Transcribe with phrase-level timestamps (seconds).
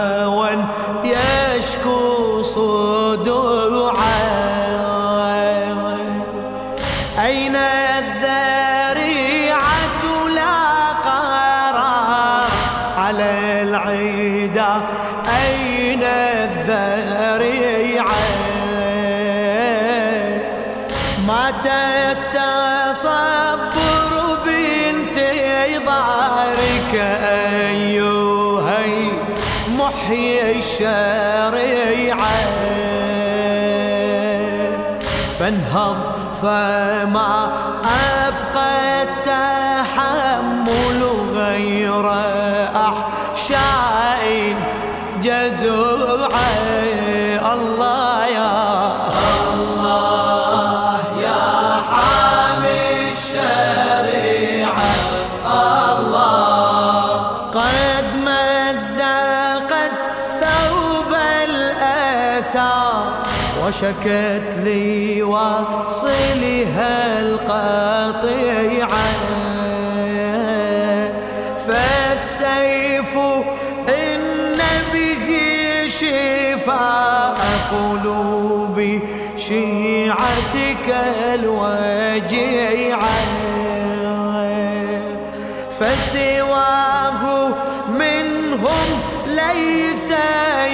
[0.00, 0.64] جوى
[1.04, 4.20] يشكو صدوعا
[7.18, 7.56] أين
[7.96, 9.08] الذريعة
[10.34, 12.50] لا قرار
[12.96, 14.80] على العيدا
[15.26, 17.60] أين الذريعة؟
[35.40, 35.96] فانهض
[36.42, 37.52] فما
[38.28, 41.02] أبقى التحمل
[41.34, 42.10] غير
[42.76, 44.54] أحشاء
[45.22, 45.99] جزوعة
[63.80, 69.12] وشكت لي واصلها القطيعة.
[71.66, 73.18] فالسيف
[73.88, 74.58] إن
[74.92, 75.28] به
[75.86, 77.38] شفاء
[77.72, 79.00] قلوب
[79.36, 80.86] شيعتك
[81.34, 83.20] الوجيعة.
[85.80, 87.22] فسواه
[87.88, 88.88] منهم
[89.36, 90.10] ليس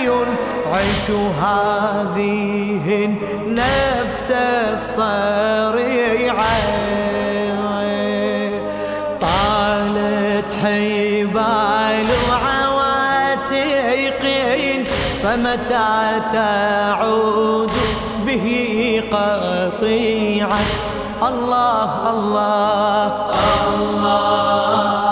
[0.07, 1.11] ينعش
[1.43, 4.31] هذه النفس
[4.73, 6.57] الصريعة.
[9.21, 12.09] طالت حبال
[12.47, 14.23] عواتق
[15.23, 17.73] فمتى تعود
[18.27, 18.47] به
[19.13, 20.61] قطيعة؟
[21.23, 23.13] الله الله
[23.75, 25.06] الله.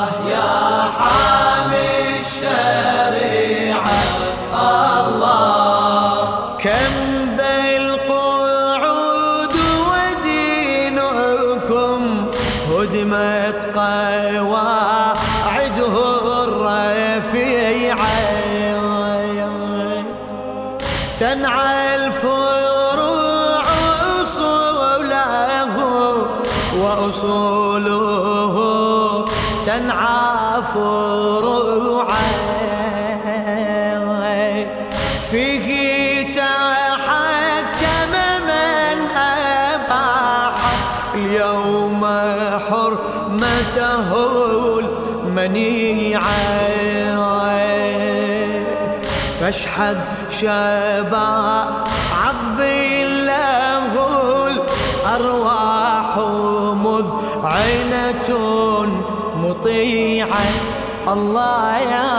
[6.64, 6.96] كم
[7.36, 9.56] ذا القعود
[9.90, 11.20] ودينكم
[12.70, 15.14] هدمت قواعده
[16.44, 18.16] الرفيعة
[21.18, 23.64] تنعى الفروع
[24.20, 25.74] أصوله
[26.80, 28.54] وأصوله
[29.66, 31.63] تنعى فروعا
[41.44, 42.04] اليوم
[42.68, 44.10] حرمته
[44.78, 46.24] المنيعة.
[49.40, 49.98] فاشحذ
[50.30, 51.14] شباب
[52.24, 52.60] عذب
[53.26, 53.92] له
[54.46, 56.10] الأرواح
[56.86, 58.28] مذعنة
[59.36, 60.46] مطيعة.
[61.08, 62.10] الله يا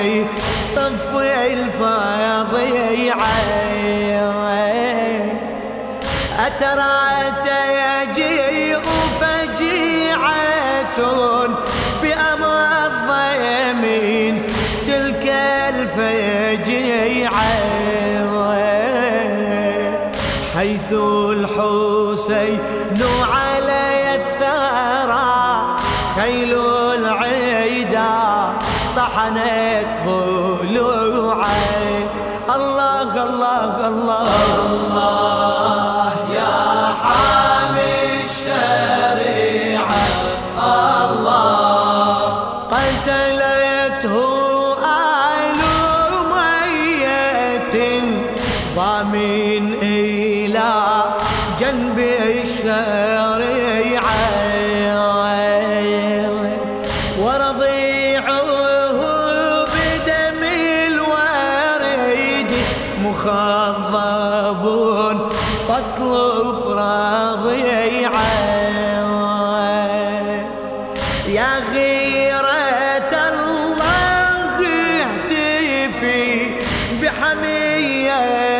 [0.00, 0.26] لوقعتي
[0.76, 3.20] طفي الفظيعة
[6.38, 7.99] أترى يجيء
[29.30, 31.54] طحنت ضلوعه
[32.56, 34.28] الله الله الله.
[34.66, 36.58] الله يا
[37.04, 37.94] حامي
[38.26, 40.06] الشريعة.
[40.58, 42.14] الله.
[42.74, 44.16] قتلته
[44.84, 45.60] آل
[46.34, 47.74] ميت.
[48.76, 50.72] ضامن إلى
[51.60, 53.79] جنب الشريعة.
[71.30, 74.66] يا غيرة الله
[75.06, 76.50] اهتفي
[77.02, 78.52] بحميتي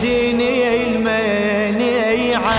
[0.00, 2.50] ديني المنيعه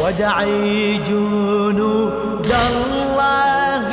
[0.00, 3.90] ودعي جنود الله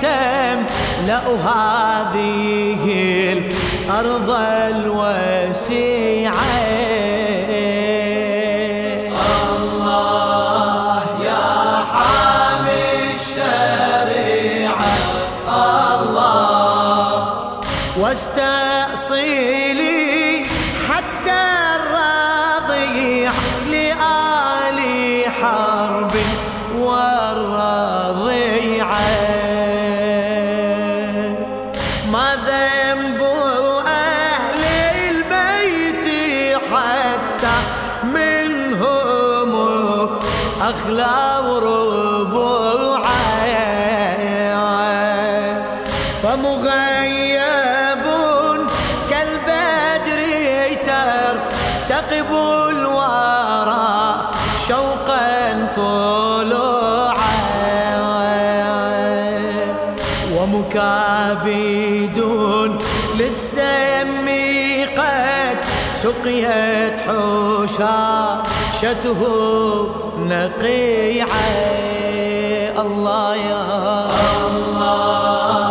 [0.00, 2.82] تملأ هذه
[3.32, 4.30] الأرض
[4.70, 5.25] الوسيعة
[18.86, 19.96] واستأصيلي
[20.88, 21.42] حتى
[21.76, 23.32] الرضيع
[23.70, 24.80] لآل
[25.30, 26.14] حرب
[26.78, 27.86] والرضيعة
[32.12, 33.20] ما ذنب
[52.10, 52.30] ترتقب
[52.70, 54.16] الورى
[54.68, 57.36] شوقا طلوعا.
[60.32, 62.18] ومكابد
[63.18, 64.26] للسم
[64.96, 65.58] قد
[66.02, 69.20] سقيت حشاشته
[70.18, 71.48] نقيعا.
[72.78, 73.64] الله يا
[74.46, 75.65] الله.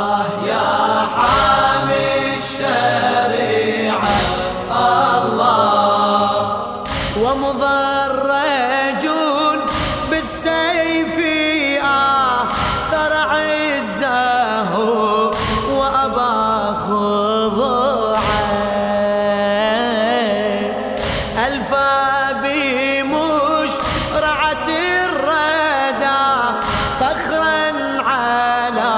[27.06, 28.94] فخرا على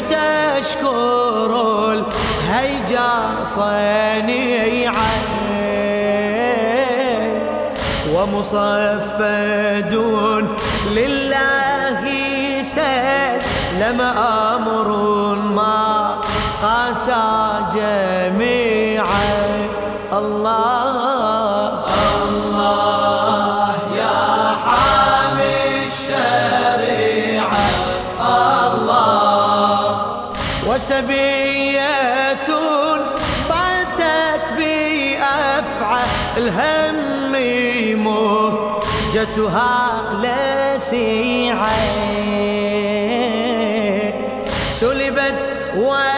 [0.09, 1.53] تشكر
[1.93, 3.13] الهيجا
[3.45, 5.15] صنيعا
[8.15, 9.95] ومصفد
[10.97, 12.03] لله
[12.63, 14.50] سلم ما
[16.91, 19.31] قاسى جميعا
[20.13, 21.85] الله.
[22.27, 24.21] الله يا
[24.67, 27.71] حامي الشريعة.
[28.67, 29.79] الله.
[30.67, 32.49] وسبية
[33.51, 36.05] باتت بأفعى
[36.37, 37.33] الهم
[38.05, 39.75] مهجتها
[40.23, 41.71] لسيعة.
[44.71, 45.39] سلبت
[45.77, 46.10] وما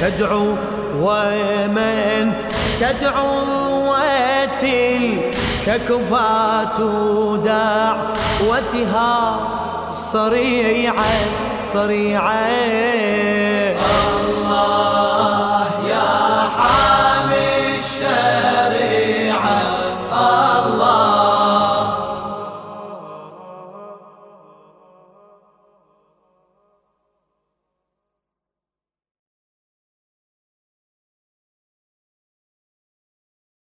[0.00, 0.56] تدعو
[1.00, 2.32] ومن
[2.80, 3.34] تدعو
[3.90, 6.78] وتلك كفاة
[7.44, 9.12] دعوتها
[9.90, 11.14] صريعة
[11.72, 12.48] صريعة.